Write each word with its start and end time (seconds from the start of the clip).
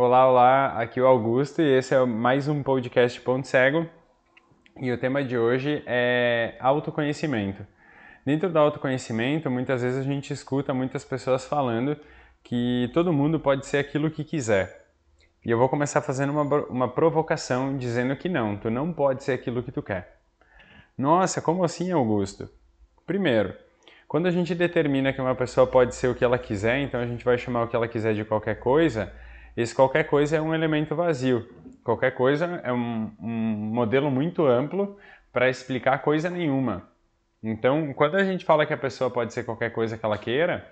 Olá, 0.00 0.28
olá, 0.28 0.80
aqui 0.80 1.00
é 1.00 1.02
o 1.02 1.06
Augusto 1.08 1.60
e 1.60 1.76
esse 1.76 1.92
é 1.92 2.04
mais 2.04 2.46
um 2.46 2.62
podcast 2.62 3.20
Ponto 3.20 3.48
Cego. 3.48 3.84
E 4.80 4.92
o 4.92 4.96
tema 4.96 5.24
de 5.24 5.36
hoje 5.36 5.82
é 5.86 6.54
autoconhecimento. 6.60 7.66
Dentro 8.24 8.48
do 8.48 8.60
autoconhecimento, 8.60 9.50
muitas 9.50 9.82
vezes 9.82 9.98
a 9.98 10.04
gente 10.04 10.32
escuta 10.32 10.72
muitas 10.72 11.04
pessoas 11.04 11.46
falando 11.46 11.96
que 12.44 12.88
todo 12.94 13.12
mundo 13.12 13.40
pode 13.40 13.66
ser 13.66 13.78
aquilo 13.78 14.08
que 14.08 14.22
quiser. 14.22 14.86
E 15.44 15.50
eu 15.50 15.58
vou 15.58 15.68
começar 15.68 16.00
fazendo 16.00 16.30
uma, 16.30 16.44
uma 16.66 16.88
provocação 16.88 17.76
dizendo 17.76 18.14
que 18.14 18.28
não, 18.28 18.56
tu 18.56 18.70
não 18.70 18.92
pode 18.92 19.24
ser 19.24 19.32
aquilo 19.32 19.64
que 19.64 19.72
tu 19.72 19.82
quer. 19.82 20.20
Nossa, 20.96 21.42
como 21.42 21.64
assim, 21.64 21.90
Augusto? 21.90 22.48
Primeiro, 23.04 23.52
quando 24.06 24.26
a 24.26 24.30
gente 24.30 24.54
determina 24.54 25.12
que 25.12 25.20
uma 25.20 25.34
pessoa 25.34 25.66
pode 25.66 25.96
ser 25.96 26.06
o 26.06 26.14
que 26.14 26.24
ela 26.24 26.38
quiser, 26.38 26.78
então 26.82 27.00
a 27.00 27.06
gente 27.06 27.24
vai 27.24 27.36
chamar 27.36 27.64
o 27.64 27.66
que 27.66 27.74
ela 27.74 27.88
quiser 27.88 28.14
de 28.14 28.24
qualquer 28.24 28.60
coisa, 28.60 29.12
esse 29.60 29.74
qualquer 29.74 30.04
coisa 30.04 30.36
é 30.36 30.40
um 30.40 30.54
elemento 30.54 30.94
vazio. 30.94 31.48
Qualquer 31.82 32.12
coisa 32.12 32.60
é 32.62 32.72
um, 32.72 33.10
um 33.20 33.28
modelo 33.74 34.08
muito 34.08 34.46
amplo 34.46 34.96
para 35.32 35.48
explicar 35.48 35.98
coisa 35.98 36.30
nenhuma. 36.30 36.88
Então, 37.42 37.92
quando 37.92 38.14
a 38.14 38.24
gente 38.24 38.44
fala 38.44 38.64
que 38.64 38.72
a 38.72 38.78
pessoa 38.78 39.10
pode 39.10 39.32
ser 39.32 39.42
qualquer 39.42 39.72
coisa 39.72 39.98
que 39.98 40.04
ela 40.04 40.16
queira, 40.16 40.64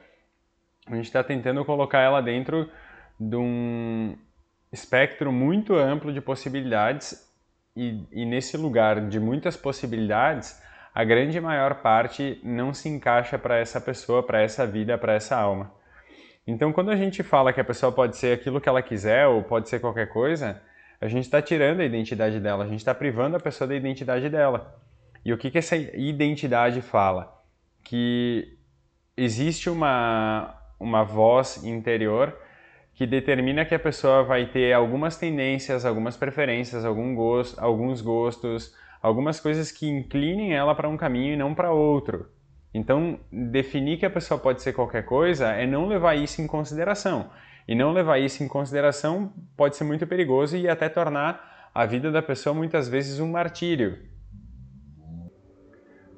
a 0.86 0.94
gente 0.94 1.06
está 1.06 1.24
tentando 1.24 1.64
colocar 1.64 1.98
ela 1.98 2.20
dentro 2.20 2.70
de 3.18 3.34
um 3.34 4.16
espectro 4.72 5.32
muito 5.32 5.74
amplo 5.74 6.12
de 6.12 6.20
possibilidades 6.20 7.28
e, 7.74 8.04
e 8.12 8.24
nesse 8.24 8.56
lugar 8.56 9.08
de 9.08 9.18
muitas 9.18 9.56
possibilidades, 9.56 10.62
a 10.94 11.02
grande 11.02 11.40
maior 11.40 11.82
parte 11.82 12.40
não 12.44 12.72
se 12.72 12.88
encaixa 12.88 13.36
para 13.36 13.58
essa 13.58 13.80
pessoa, 13.80 14.22
para 14.22 14.40
essa 14.40 14.64
vida, 14.64 14.96
para 14.96 15.14
essa 15.14 15.36
alma. 15.36 15.74
Então, 16.46 16.72
quando 16.72 16.90
a 16.90 16.96
gente 16.96 17.22
fala 17.22 17.52
que 17.52 17.60
a 17.60 17.64
pessoa 17.64 17.90
pode 17.90 18.16
ser 18.16 18.32
aquilo 18.32 18.60
que 18.60 18.68
ela 18.68 18.80
quiser 18.80 19.26
ou 19.26 19.42
pode 19.42 19.68
ser 19.68 19.80
qualquer 19.80 20.08
coisa, 20.08 20.62
a 21.00 21.08
gente 21.08 21.24
está 21.24 21.42
tirando 21.42 21.80
a 21.80 21.84
identidade 21.84 22.38
dela, 22.38 22.64
a 22.64 22.68
gente 22.68 22.78
está 22.78 22.94
privando 22.94 23.36
a 23.36 23.40
pessoa 23.40 23.66
da 23.66 23.74
identidade 23.74 24.28
dela. 24.28 24.80
E 25.24 25.32
o 25.32 25.38
que, 25.38 25.50
que 25.50 25.58
essa 25.58 25.76
identidade 25.76 26.80
fala? 26.80 27.42
Que 27.82 28.56
existe 29.16 29.68
uma, 29.68 30.56
uma 30.78 31.02
voz 31.02 31.64
interior 31.64 32.36
que 32.94 33.06
determina 33.06 33.64
que 33.64 33.74
a 33.74 33.78
pessoa 33.78 34.22
vai 34.22 34.46
ter 34.46 34.72
algumas 34.72 35.16
tendências, 35.16 35.84
algumas 35.84 36.16
preferências, 36.16 36.84
algum 36.84 37.14
gosto, 37.14 37.58
alguns 37.60 38.00
gostos, 38.00 38.74
algumas 39.02 39.40
coisas 39.40 39.70
que 39.72 39.86
inclinem 39.86 40.54
ela 40.54 40.74
para 40.74 40.88
um 40.88 40.96
caminho 40.96 41.34
e 41.34 41.36
não 41.36 41.54
para 41.54 41.72
outro. 41.72 42.30
Então, 42.76 43.18
definir 43.32 43.96
que 43.96 44.04
a 44.04 44.10
pessoa 44.10 44.38
pode 44.38 44.60
ser 44.60 44.74
qualquer 44.74 45.02
coisa 45.02 45.48
é 45.48 45.66
não 45.66 45.86
levar 45.86 46.14
isso 46.14 46.42
em 46.42 46.46
consideração. 46.46 47.30
E 47.66 47.74
não 47.74 47.90
levar 47.90 48.18
isso 48.18 48.44
em 48.44 48.48
consideração 48.48 49.32
pode 49.56 49.76
ser 49.76 49.84
muito 49.84 50.06
perigoso 50.06 50.58
e 50.58 50.68
até 50.68 50.86
tornar 50.86 51.70
a 51.74 51.86
vida 51.86 52.12
da 52.12 52.20
pessoa 52.20 52.52
muitas 52.52 52.86
vezes 52.86 53.18
um 53.18 53.30
martírio. 53.30 53.96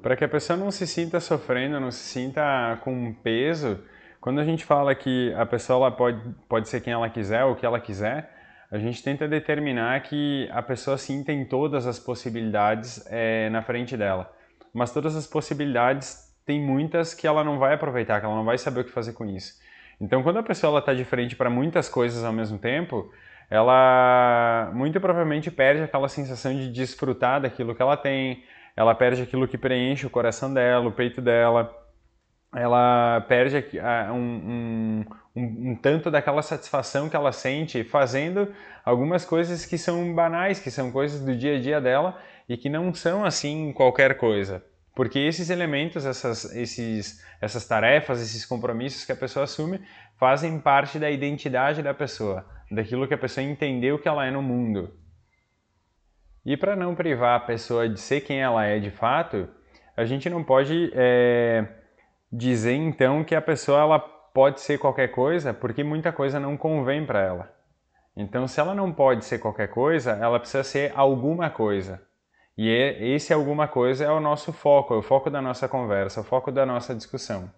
Para 0.01 0.17
que 0.17 0.25
a 0.25 0.27
pessoa 0.27 0.57
não 0.57 0.69
se 0.69 0.85
sinta 0.85 1.21
sofrendo, 1.21 1.79
não 1.79 1.91
se 1.91 2.03
sinta 2.03 2.77
com 2.83 3.13
peso, 3.23 3.81
quando 4.19 4.41
a 4.41 4.43
gente 4.43 4.65
fala 4.65 4.93
que 4.93 5.33
a 5.35 5.45
pessoa 5.45 5.89
pode, 5.89 6.21
pode 6.49 6.67
ser 6.67 6.81
quem 6.81 6.91
ela 6.91 7.09
quiser 7.09 7.45
ou 7.45 7.53
o 7.53 7.55
que 7.55 7.65
ela 7.65 7.79
quiser, 7.79 8.35
a 8.69 8.77
gente 8.77 9.01
tenta 9.01 9.29
determinar 9.29 10.03
que 10.03 10.49
a 10.51 10.61
pessoa 10.61 10.97
sim 10.97 11.23
tem 11.23 11.45
todas 11.45 11.87
as 11.87 11.97
possibilidades 11.99 13.01
é, 13.09 13.49
na 13.49 13.61
frente 13.61 13.95
dela. 13.95 14.29
Mas 14.73 14.91
todas 14.91 15.15
as 15.15 15.25
possibilidades 15.25 16.28
tem 16.49 16.59
muitas 16.59 17.13
que 17.13 17.27
ela 17.27 17.43
não 17.43 17.59
vai 17.59 17.75
aproveitar, 17.75 18.19
que 18.19 18.25
ela 18.25 18.33
não 18.33 18.43
vai 18.43 18.57
saber 18.57 18.79
o 18.79 18.83
que 18.83 18.89
fazer 18.89 19.13
com 19.13 19.23
isso. 19.23 19.53
Então, 20.01 20.23
quando 20.23 20.39
a 20.39 20.43
pessoa 20.43 20.79
está 20.79 20.95
de 20.95 21.05
frente 21.05 21.35
para 21.35 21.47
muitas 21.47 21.87
coisas 21.87 22.23
ao 22.23 22.33
mesmo 22.33 22.57
tempo, 22.57 23.13
ela 23.51 24.71
muito 24.73 24.99
provavelmente 24.99 25.51
perde 25.51 25.83
aquela 25.83 26.09
sensação 26.09 26.51
de 26.51 26.71
desfrutar 26.71 27.39
daquilo 27.39 27.75
que 27.75 27.81
ela 27.83 27.95
tem, 27.95 28.43
ela 28.75 28.95
perde 28.95 29.21
aquilo 29.21 29.47
que 29.47 29.59
preenche 29.59 30.07
o 30.07 30.09
coração 30.09 30.51
dela, 30.51 30.87
o 30.87 30.91
peito 30.91 31.21
dela, 31.21 31.71
ela 32.55 33.23
perde 33.27 33.63
um, 34.11 34.15
um, 34.15 35.05
um, 35.35 35.71
um, 35.71 35.75
tanto 35.75 36.09
daquela 36.09 36.41
satisfação 36.41 37.07
que 37.09 37.15
ela 37.15 37.31
sente 37.31 37.83
fazendo 37.83 38.51
algumas 38.83 39.23
coisas 39.23 39.67
que 39.67 39.77
são 39.77 40.15
banais, 40.15 40.59
que 40.59 40.71
são 40.71 40.91
coisas 40.91 41.23
do 41.23 41.35
dia 41.35 41.57
a 41.57 41.59
dia 41.59 41.79
dela 41.79 42.19
e 42.47 42.57
que 42.57 42.69
não 42.69 42.91
são 42.91 43.23
assim 43.23 43.71
qualquer 43.71 44.17
coisa. 44.17 44.63
Porque 44.99 45.17
esses 45.17 45.49
elementos, 45.49 46.05
essas, 46.05 46.53
esses, 46.53 47.25
essas 47.39 47.65
tarefas, 47.65 48.21
esses 48.21 48.45
compromissos 48.45 49.05
que 49.05 49.13
a 49.13 49.15
pessoa 49.15 49.45
assume, 49.45 49.79
fazem 50.17 50.59
parte 50.59 50.99
da 50.99 51.09
identidade 51.09 51.81
da 51.81 51.93
pessoa, 51.93 52.45
daquilo 52.69 53.07
que 53.07 53.13
a 53.13 53.17
pessoa 53.17 53.41
entendeu 53.41 53.97
que 53.97 54.09
ela 54.09 54.25
é 54.25 54.29
no 54.29 54.41
mundo. 54.41 54.93
E 56.45 56.57
para 56.57 56.75
não 56.75 56.95
privar 56.95 57.37
a 57.37 57.39
pessoa 57.39 57.87
de 57.87 57.97
ser 57.97 58.19
quem 58.19 58.41
ela 58.41 58.65
é 58.65 58.77
de 58.77 58.91
fato, 58.91 59.47
a 59.95 60.03
gente 60.03 60.29
não 60.29 60.43
pode 60.43 60.91
é, 60.93 61.65
dizer 62.29 62.73
então 62.73 63.23
que 63.23 63.35
a 63.35 63.41
pessoa 63.41 63.79
ela 63.79 63.99
pode 63.99 64.59
ser 64.59 64.79
qualquer 64.79 65.11
coisa, 65.11 65.53
porque 65.53 65.81
muita 65.81 66.11
coisa 66.11 66.41
não 66.41 66.57
convém 66.57 67.05
para 67.05 67.21
ela. 67.21 67.55
Então, 68.17 68.49
se 68.49 68.59
ela 68.59 68.75
não 68.75 68.91
pode 68.91 69.23
ser 69.23 69.39
qualquer 69.39 69.69
coisa, 69.69 70.11
ela 70.11 70.41
precisa 70.41 70.65
ser 70.65 70.91
alguma 70.93 71.49
coisa. 71.49 72.08
E 72.61 72.69
é, 72.69 73.07
esse 73.07 73.31
alguma 73.31 73.69
coisa 73.69 74.03
é 74.03 74.11
o 74.11 74.19
nosso 74.19 74.51
foco, 74.51 74.93
é 74.93 74.97
o 74.97 75.01
foco 75.01 75.29
da 75.29 75.41
nossa 75.41 75.65
conversa, 75.65 76.19
é 76.19 76.23
o 76.23 76.25
foco 76.25 76.51
da 76.51 76.65
nossa 76.65 76.93
discussão. 76.93 77.49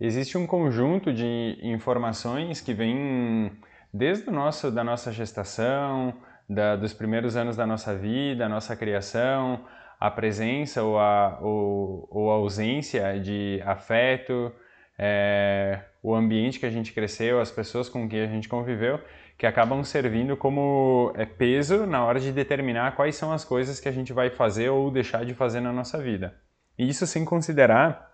Existe 0.00 0.38
um 0.38 0.46
conjunto 0.46 1.12
de 1.12 1.58
informações 1.62 2.62
que 2.62 2.72
vem 2.72 3.52
desde 3.92 4.30
o 4.30 4.32
nosso, 4.32 4.70
da 4.70 4.82
nossa 4.82 5.12
gestação, 5.12 6.14
da, 6.48 6.76
dos 6.76 6.94
primeiros 6.94 7.36
anos 7.36 7.56
da 7.56 7.66
nossa 7.66 7.94
vida, 7.94 8.46
a 8.46 8.48
nossa 8.48 8.74
criação, 8.74 9.66
a 10.00 10.10
presença 10.10 10.82
ou 10.82 10.98
a, 10.98 11.38
ou, 11.42 12.08
ou 12.10 12.30
a 12.30 12.36
ausência 12.36 13.20
de 13.20 13.62
afeto, 13.66 14.50
é, 14.98 15.78
o 16.02 16.14
ambiente 16.14 16.58
que 16.58 16.64
a 16.64 16.70
gente 16.70 16.90
cresceu, 16.90 17.38
as 17.38 17.50
pessoas 17.50 17.90
com 17.90 18.08
quem 18.08 18.22
a 18.22 18.26
gente 18.28 18.48
conviveu, 18.48 18.98
que 19.36 19.46
acabam 19.46 19.82
servindo 19.82 20.36
como 20.36 21.12
é, 21.16 21.24
peso 21.24 21.86
na 21.86 22.04
hora 22.04 22.20
de 22.20 22.30
determinar 22.32 22.94
quais 22.94 23.16
são 23.16 23.32
as 23.32 23.44
coisas 23.44 23.80
que 23.80 23.88
a 23.88 23.92
gente 23.92 24.12
vai 24.12 24.30
fazer 24.30 24.68
ou 24.68 24.90
deixar 24.90 25.24
de 25.24 25.34
fazer 25.34 25.60
na 25.60 25.72
nossa 25.72 25.98
vida. 25.98 26.34
E 26.78 26.88
isso 26.88 27.06
sem 27.06 27.24
considerar 27.24 28.12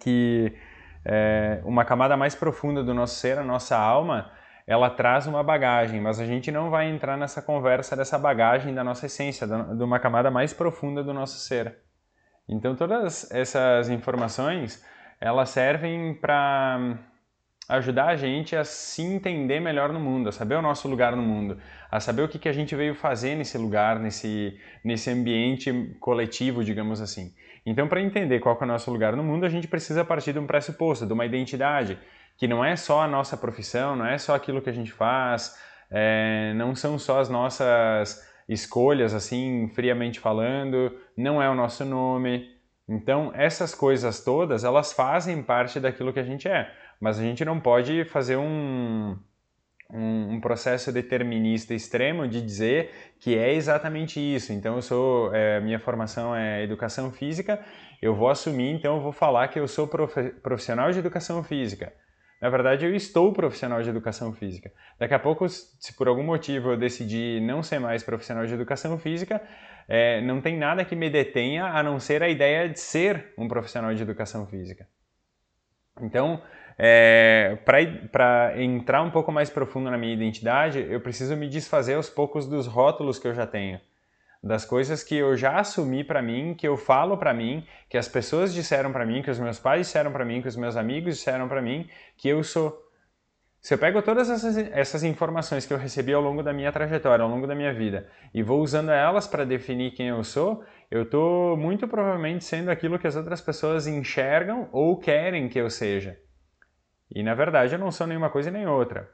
que 0.00 0.52
é, 1.04 1.60
uma 1.64 1.84
camada 1.84 2.16
mais 2.16 2.34
profunda 2.34 2.82
do 2.82 2.94
nosso 2.94 3.16
ser, 3.16 3.38
a 3.38 3.44
nossa 3.44 3.76
alma, 3.76 4.30
ela 4.66 4.88
traz 4.88 5.26
uma 5.26 5.42
bagagem, 5.42 6.00
mas 6.00 6.18
a 6.18 6.24
gente 6.24 6.50
não 6.50 6.70
vai 6.70 6.88
entrar 6.88 7.16
nessa 7.16 7.42
conversa 7.42 7.94
dessa 7.94 8.18
bagagem 8.18 8.74
da 8.74 8.82
nossa 8.82 9.06
essência, 9.06 9.46
de 9.46 9.82
uma 9.84 10.00
camada 10.00 10.30
mais 10.30 10.52
profunda 10.52 11.04
do 11.04 11.12
nosso 11.12 11.38
ser. 11.38 11.78
Então 12.48 12.74
todas 12.74 13.30
essas 13.30 13.88
informações, 13.88 14.84
elas 15.20 15.50
servem 15.50 16.14
para 16.14 16.98
ajudar 17.68 18.08
a 18.08 18.16
gente 18.16 18.54
a 18.54 18.64
se 18.64 19.02
entender 19.02 19.60
melhor 19.60 19.92
no 19.92 20.00
mundo, 20.00 20.28
a 20.28 20.32
saber 20.32 20.54
o 20.54 20.62
nosso 20.62 20.86
lugar 20.86 21.16
no 21.16 21.22
mundo, 21.22 21.58
a 21.90 21.98
saber 21.98 22.22
o 22.22 22.28
que, 22.28 22.38
que 22.38 22.48
a 22.48 22.52
gente 22.52 22.74
veio 22.76 22.94
fazer 22.94 23.34
nesse 23.34 23.56
lugar, 23.56 23.98
nesse, 23.98 24.58
nesse 24.84 25.10
ambiente 25.10 25.96
coletivo, 25.98 26.62
digamos 26.62 27.00
assim. 27.00 27.32
Então, 27.64 27.88
para 27.88 28.02
entender 28.02 28.40
qual 28.40 28.58
é 28.60 28.64
o 28.64 28.66
nosso 28.66 28.90
lugar 28.90 29.16
no 29.16 29.24
mundo, 29.24 29.46
a 29.46 29.48
gente 29.48 29.66
precisa 29.66 30.04
partir 30.04 30.32
de 30.34 30.38
um 30.38 30.46
pressuposto, 30.46 31.06
de 31.06 31.12
uma 31.12 31.24
identidade, 31.24 31.98
que 32.36 32.46
não 32.46 32.64
é 32.64 32.76
só 32.76 33.00
a 33.02 33.08
nossa 33.08 33.36
profissão, 33.36 33.96
não 33.96 34.06
é 34.06 34.18
só 34.18 34.34
aquilo 34.34 34.60
que 34.60 34.68
a 34.68 34.72
gente 34.72 34.92
faz, 34.92 35.58
é, 35.90 36.52
não 36.54 36.74
são 36.74 36.98
só 36.98 37.20
as 37.20 37.30
nossas 37.30 38.22
escolhas, 38.46 39.14
assim, 39.14 39.70
friamente 39.74 40.20
falando, 40.20 40.94
não 41.16 41.40
é 41.40 41.48
o 41.48 41.54
nosso 41.54 41.84
nome. 41.86 42.52
Então, 42.86 43.32
essas 43.34 43.74
coisas 43.74 44.22
todas, 44.22 44.62
elas 44.62 44.92
fazem 44.92 45.42
parte 45.42 45.80
daquilo 45.80 46.12
que 46.12 46.20
a 46.20 46.24
gente 46.24 46.46
é 46.46 46.70
mas 47.00 47.18
a 47.18 47.22
gente 47.22 47.44
não 47.44 47.60
pode 47.60 48.04
fazer 48.04 48.36
um, 48.36 49.18
um, 49.90 50.34
um, 50.34 50.40
processo 50.40 50.92
determinista 50.92 51.74
extremo 51.74 52.26
de 52.26 52.40
dizer 52.40 52.90
que 53.20 53.36
é 53.36 53.54
exatamente 53.54 54.20
isso. 54.20 54.52
Então, 54.52 54.76
eu 54.76 54.82
sou, 54.82 55.34
é, 55.34 55.60
minha 55.60 55.78
formação 55.78 56.34
é 56.34 56.62
educação 56.62 57.10
física, 57.10 57.64
eu 58.00 58.14
vou 58.14 58.28
assumir, 58.28 58.70
então 58.70 58.96
eu 58.96 59.02
vou 59.02 59.12
falar 59.12 59.48
que 59.48 59.58
eu 59.58 59.68
sou 59.68 59.88
profissional 60.42 60.90
de 60.90 60.98
educação 60.98 61.42
física. 61.42 61.92
Na 62.40 62.50
verdade, 62.50 62.84
eu 62.84 62.94
estou 62.94 63.32
profissional 63.32 63.80
de 63.82 63.88
educação 63.88 64.32
física. 64.32 64.70
Daqui 64.98 65.14
a 65.14 65.18
pouco, 65.18 65.48
se 65.48 65.96
por 65.96 66.08
algum 66.08 66.22
motivo 66.22 66.72
eu 66.72 66.76
decidir 66.76 67.40
não 67.40 67.62
ser 67.62 67.78
mais 67.78 68.02
profissional 68.02 68.44
de 68.44 68.52
educação 68.52 68.98
física, 68.98 69.40
é, 69.88 70.20
não 70.20 70.40
tem 70.40 70.58
nada 70.58 70.84
que 70.84 70.94
me 70.94 71.08
detenha 71.08 71.64
a 71.64 71.82
não 71.82 71.98
ser 71.98 72.22
a 72.22 72.28
ideia 72.28 72.68
de 72.68 72.78
ser 72.78 73.32
um 73.38 73.48
profissional 73.48 73.94
de 73.94 74.02
educação 74.02 74.46
física. 74.46 74.86
Então, 76.02 76.42
é, 76.78 77.56
para 77.64 78.60
entrar 78.60 79.02
um 79.02 79.10
pouco 79.10 79.30
mais 79.30 79.48
profundo 79.48 79.90
na 79.90 79.98
minha 79.98 80.14
identidade, 80.14 80.84
eu 80.88 81.00
preciso 81.00 81.36
me 81.36 81.48
desfazer 81.48 81.94
aos 81.94 82.10
poucos 82.10 82.46
dos 82.46 82.66
rótulos 82.66 83.18
que 83.18 83.28
eu 83.28 83.34
já 83.34 83.46
tenho, 83.46 83.80
das 84.42 84.64
coisas 84.64 85.02
que 85.02 85.16
eu 85.16 85.36
já 85.36 85.58
assumi 85.58 86.02
para 86.02 86.20
mim, 86.20 86.54
que 86.54 86.66
eu 86.66 86.76
falo 86.76 87.16
para 87.16 87.32
mim, 87.32 87.66
que 87.88 87.96
as 87.96 88.08
pessoas 88.08 88.52
disseram 88.52 88.92
para 88.92 89.06
mim, 89.06 89.22
que 89.22 89.30
os 89.30 89.38
meus 89.38 89.58
pais 89.58 89.86
disseram 89.86 90.12
para 90.12 90.24
mim, 90.24 90.42
que 90.42 90.48
os 90.48 90.56
meus 90.56 90.76
amigos 90.76 91.16
disseram 91.16 91.48
para 91.48 91.62
mim, 91.62 91.88
que 92.16 92.28
eu 92.28 92.42
sou. 92.42 92.82
Se 93.60 93.72
eu 93.72 93.78
pego 93.78 94.02
todas 94.02 94.28
essas, 94.28 94.58
essas 94.58 95.02
informações 95.04 95.64
que 95.64 95.72
eu 95.72 95.78
recebi 95.78 96.12
ao 96.12 96.20
longo 96.20 96.42
da 96.42 96.52
minha 96.52 96.70
trajetória, 96.70 97.22
ao 97.22 97.30
longo 97.30 97.46
da 97.46 97.54
minha 97.54 97.72
vida, 97.72 98.06
e 98.34 98.42
vou 98.42 98.60
usando 98.60 98.90
elas 98.90 99.26
para 99.26 99.46
definir 99.46 99.92
quem 99.92 100.08
eu 100.08 100.22
sou, 100.22 100.62
eu 100.90 101.04
estou 101.04 101.56
muito 101.56 101.88
provavelmente 101.88 102.44
sendo 102.44 102.70
aquilo 102.70 102.98
que 102.98 103.06
as 103.06 103.16
outras 103.16 103.40
pessoas 103.40 103.86
enxergam 103.86 104.68
ou 104.70 104.98
querem 104.98 105.48
que 105.48 105.58
eu 105.58 105.70
seja. 105.70 106.18
E 107.10 107.22
na 107.22 107.34
verdade 107.34 107.74
eu 107.74 107.78
não 107.78 107.90
sou 107.90 108.06
nenhuma 108.06 108.30
coisa 108.30 108.50
nem 108.50 108.66
outra. 108.66 109.08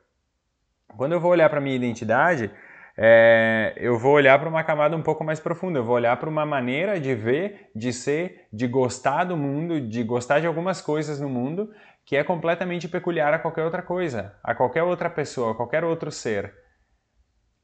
Quando 0.97 1.13
eu 1.13 1.21
vou 1.21 1.31
olhar 1.31 1.49
para 1.49 1.61
minha 1.61 1.77
identidade, 1.77 2.51
é, 2.97 3.73
eu 3.77 3.99
vou 3.99 4.13
olhar 4.13 4.39
para 4.39 4.49
uma 4.49 4.65
camada 4.65 4.97
um 4.97 5.03
pouco 5.03 5.25
mais 5.25 5.39
profunda, 5.39 5.79
eu 5.79 5.85
vou 5.85 5.95
olhar 5.95 6.17
para 6.19 6.29
uma 6.29 6.45
maneira 6.45 6.99
de 6.99 7.15
ver, 7.15 7.71
de 7.75 7.93
ser, 7.93 8.47
de 8.53 8.67
gostar 8.67 9.25
do 9.25 9.37
mundo, 9.37 9.81
de 9.81 10.03
gostar 10.03 10.41
de 10.41 10.47
algumas 10.47 10.81
coisas 10.81 11.21
no 11.21 11.29
mundo 11.29 11.71
que 12.05 12.17
é 12.17 12.25
completamente 12.25 12.89
peculiar 12.89 13.33
a 13.33 13.39
qualquer 13.39 13.63
outra 13.63 13.83
coisa, 13.83 14.35
a 14.43 14.55
qualquer 14.55 14.83
outra 14.83 15.09
pessoa, 15.09 15.53
a 15.53 15.55
qualquer 15.55 15.85
outro 15.85 16.11
ser. 16.11 16.53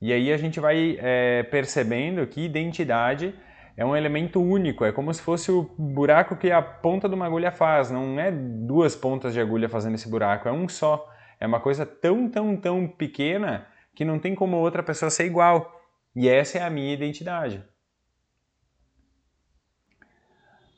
E 0.00 0.12
aí 0.12 0.32
a 0.32 0.36
gente 0.36 0.60
vai 0.60 0.96
é, 1.00 1.42
percebendo 1.44 2.26
que 2.26 2.44
identidade 2.44 3.34
é 3.76 3.84
um 3.84 3.94
elemento 3.94 4.40
único, 4.40 4.84
é 4.84 4.92
como 4.92 5.12
se 5.12 5.20
fosse 5.20 5.52
o 5.52 5.62
buraco 5.78 6.36
que 6.36 6.50
a 6.50 6.62
ponta 6.62 7.08
de 7.08 7.14
uma 7.14 7.26
agulha 7.26 7.52
faz, 7.52 7.90
não 7.90 8.18
é 8.18 8.32
duas 8.32 8.96
pontas 8.96 9.34
de 9.34 9.40
agulha 9.40 9.68
fazendo 9.68 9.94
esse 9.94 10.08
buraco, 10.08 10.48
é 10.48 10.52
um 10.52 10.68
só. 10.68 11.12
É 11.38 11.46
uma 11.46 11.60
coisa 11.60 11.84
tão, 11.84 12.30
tão, 12.30 12.56
tão 12.56 12.88
pequena 12.88 13.66
que 13.94 14.04
não 14.04 14.18
tem 14.18 14.34
como 14.34 14.56
outra 14.56 14.82
pessoa 14.82 15.10
ser 15.10 15.26
igual. 15.26 15.82
E 16.14 16.28
essa 16.28 16.58
é 16.58 16.62
a 16.62 16.70
minha 16.70 16.94
identidade. 16.94 17.62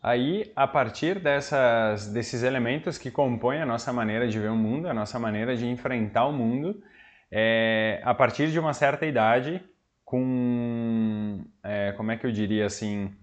Aí, 0.03 0.53
a 0.57 0.67
partir 0.67 1.21
dessas, 1.21 2.09
desses 2.09 2.43
elementos 2.43 2.99
que 2.99 3.11
compõem 3.11 3.61
a 3.61 3.67
nossa 3.67 3.93
maneira 3.93 4.27
de 4.27 4.39
ver 4.39 4.51
o 4.51 4.57
mundo, 4.57 4.89
a 4.89 4.95
nossa 4.95 5.19
maneira 5.19 5.57
de 5.57 5.67
enfrentar 5.67 6.27
o 6.27 6.33
mundo, 6.33 6.83
é, 7.31 8.01
a 8.05 8.15
partir 8.15 8.51
de 8.51 8.59
uma 8.59 8.73
certa 8.73 9.07
idade, 9.07 9.63
com, 10.09 11.45
é, 11.63 11.93
como 11.93 12.11
é 12.11 12.17
que 12.17 12.25
eu 12.25 12.33
diria 12.33 12.65
assim, 12.65 13.15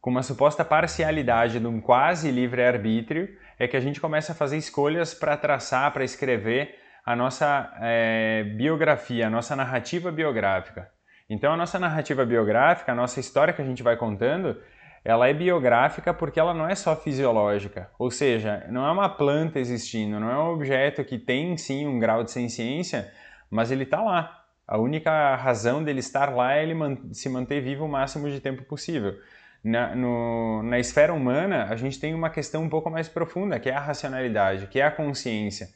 com 0.00 0.08
uma 0.08 0.22
suposta 0.22 0.64
parcialidade 0.64 1.60
de 1.60 1.66
um 1.66 1.82
quase 1.82 2.30
livre-arbítrio, 2.30 3.28
é 3.58 3.68
que 3.68 3.76
a 3.76 3.80
gente 3.80 4.00
começa 4.00 4.32
a 4.32 4.34
fazer 4.34 4.56
escolhas 4.56 5.12
para 5.12 5.36
traçar, 5.36 5.92
para 5.92 6.02
escrever 6.02 6.76
a 7.04 7.14
nossa 7.14 7.70
é, 7.82 8.42
biografia, 8.56 9.26
a 9.26 9.30
nossa 9.30 9.54
narrativa 9.54 10.10
biográfica. 10.10 10.90
Então, 11.28 11.52
a 11.52 11.58
nossa 11.58 11.78
narrativa 11.78 12.24
biográfica, 12.24 12.92
a 12.92 12.94
nossa 12.94 13.20
história 13.20 13.52
que 13.52 13.60
a 13.60 13.66
gente 13.66 13.82
vai 13.82 13.94
contando, 13.94 14.58
ela 15.04 15.28
é 15.28 15.34
biográfica 15.34 16.14
porque 16.14 16.40
ela 16.40 16.54
não 16.54 16.66
é 16.66 16.74
só 16.74 16.96
fisiológica, 16.96 17.90
ou 17.98 18.10
seja, 18.10 18.66
não 18.70 18.86
é 18.86 18.90
uma 18.90 19.10
planta 19.10 19.58
existindo, 19.58 20.18
não 20.18 20.30
é 20.30 20.38
um 20.38 20.54
objeto 20.54 21.04
que 21.04 21.18
tem 21.18 21.54
sim 21.58 21.86
um 21.86 21.98
grau 21.98 22.24
de 22.24 22.30
senciência, 22.30 23.12
mas 23.50 23.70
ele 23.70 23.82
está 23.82 24.00
lá. 24.00 24.41
A 24.66 24.78
única 24.78 25.34
razão 25.36 25.82
dele 25.82 26.00
estar 26.00 26.34
lá 26.34 26.56
é 26.56 26.62
ele 26.62 26.74
se 27.12 27.28
manter 27.28 27.60
vivo 27.60 27.84
o 27.84 27.88
máximo 27.88 28.30
de 28.30 28.40
tempo 28.40 28.62
possível. 28.64 29.18
Na, 29.62 29.94
no, 29.94 30.62
na 30.62 30.78
esfera 30.78 31.12
humana, 31.12 31.64
a 31.64 31.76
gente 31.76 32.00
tem 32.00 32.14
uma 32.14 32.30
questão 32.30 32.62
um 32.64 32.68
pouco 32.68 32.90
mais 32.90 33.08
profunda, 33.08 33.60
que 33.60 33.68
é 33.68 33.74
a 33.74 33.80
racionalidade, 33.80 34.66
que 34.66 34.80
é 34.80 34.84
a 34.84 34.90
consciência, 34.90 35.68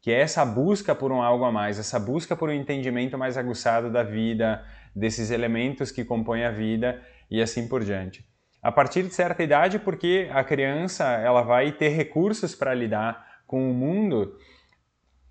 que 0.00 0.10
é 0.10 0.20
essa 0.20 0.44
busca 0.44 0.94
por 0.94 1.12
um 1.12 1.22
algo 1.22 1.44
a 1.44 1.52
mais, 1.52 1.78
essa 1.78 1.98
busca 1.98 2.34
por 2.34 2.48
um 2.48 2.52
entendimento 2.52 3.18
mais 3.18 3.36
aguçado 3.36 3.90
da 3.90 4.02
vida, 4.02 4.64
desses 4.94 5.30
elementos 5.30 5.90
que 5.90 6.04
compõem 6.04 6.44
a 6.44 6.50
vida 6.50 7.02
e 7.30 7.42
assim 7.42 7.68
por 7.68 7.84
diante 7.84 8.24
a 8.64 8.72
partir 8.72 9.02
de 9.02 9.12
certa 9.12 9.42
idade, 9.42 9.78
porque 9.78 10.26
a 10.32 10.42
criança 10.42 11.04
ela 11.04 11.42
vai 11.42 11.70
ter 11.70 11.90
recursos 11.90 12.54
para 12.54 12.72
lidar 12.72 13.42
com 13.46 13.70
o 13.70 13.74
mundo 13.74 14.38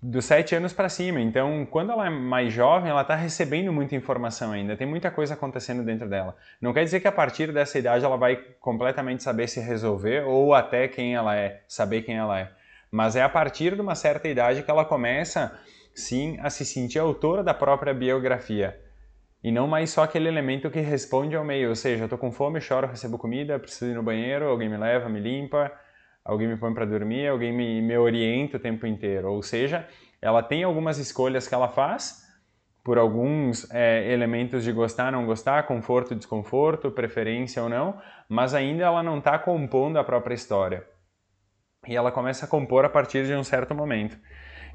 dos 0.06 0.26
sete 0.26 0.54
anos 0.54 0.74
para 0.74 0.90
cima. 0.90 1.18
Então, 1.18 1.66
quando 1.70 1.90
ela 1.90 2.06
é 2.06 2.10
mais 2.10 2.52
jovem, 2.52 2.90
ela 2.90 3.00
está 3.00 3.14
recebendo 3.14 3.72
muita 3.72 3.96
informação 3.96 4.52
ainda, 4.52 4.76
tem 4.76 4.86
muita 4.86 5.10
coisa 5.10 5.32
acontecendo 5.32 5.82
dentro 5.82 6.06
dela. 6.06 6.36
Não 6.60 6.74
quer 6.74 6.84
dizer 6.84 7.00
que 7.00 7.08
a 7.08 7.12
partir 7.12 7.50
dessa 7.52 7.78
idade 7.78 8.04
ela 8.04 8.18
vai 8.18 8.36
completamente 8.60 9.22
saber 9.22 9.48
se 9.48 9.60
resolver 9.60 10.26
ou 10.26 10.52
até 10.52 10.88
quem 10.88 11.14
ela 11.14 11.34
é, 11.34 11.62
saber 11.66 12.02
quem 12.02 12.18
ela 12.18 12.38
é. 12.38 12.50
Mas 12.90 13.16
é 13.16 13.22
a 13.22 13.28
partir 13.30 13.74
de 13.74 13.80
uma 13.80 13.94
certa 13.94 14.28
idade 14.28 14.62
que 14.62 14.70
ela 14.70 14.84
começa, 14.84 15.58
sim, 15.94 16.38
a 16.42 16.50
se 16.50 16.66
sentir 16.66 16.98
autora 16.98 17.42
da 17.42 17.54
própria 17.54 17.94
biografia 17.94 18.78
e 19.42 19.50
não 19.50 19.66
mais 19.66 19.90
só 19.90 20.02
aquele 20.02 20.28
elemento 20.28 20.70
que 20.70 20.80
responde 20.80 21.36
ao 21.36 21.44
meio, 21.44 21.70
ou 21.70 21.74
seja, 21.74 22.04
eu 22.04 22.08
tô 22.08 22.16
com 22.16 22.30
fome, 22.30 22.60
choro, 22.62 22.86
recebo 22.86 23.18
comida, 23.18 23.58
preciso 23.58 23.90
ir 23.90 23.94
no 23.94 24.02
banheiro, 24.02 24.48
alguém 24.48 24.70
me 24.70 24.76
leva, 24.78 25.06
me 25.08 25.20
limpa, 25.20 25.70
alguém 26.24 26.48
me 26.48 26.56
põe 26.56 26.72
para 26.72 26.84
dormir, 26.84 27.28
alguém 27.28 27.52
me, 27.52 27.82
me 27.82 27.96
orienta 27.98 28.56
o 28.56 28.60
tempo 28.60 28.86
inteiro. 28.86 29.30
Ou 29.32 29.42
seja, 29.42 29.86
ela 30.20 30.42
tem 30.42 30.64
algumas 30.64 30.98
escolhas 30.98 31.46
que 31.46 31.54
ela 31.54 31.68
faz 31.68 32.24
por 32.84 32.98
alguns 32.98 33.70
é, 33.70 34.12
elementos 34.12 34.62
de 34.62 34.70
gostar, 34.70 35.10
não 35.10 35.24
gostar, 35.24 35.66
conforto, 35.66 36.14
desconforto, 36.14 36.90
preferência 36.90 37.62
ou 37.62 37.68
não, 37.68 37.98
mas 38.28 38.54
ainda 38.54 38.84
ela 38.84 39.02
não 39.02 39.18
está 39.18 39.38
compondo 39.38 39.98
a 39.98 40.04
própria 40.04 40.34
história. 40.34 40.86
E 41.86 41.96
ela 41.96 42.12
começa 42.12 42.44
a 42.44 42.48
compor 42.48 42.84
a 42.84 42.90
partir 42.90 43.26
de 43.26 43.34
um 43.34 43.42
certo 43.42 43.74
momento. 43.74 44.18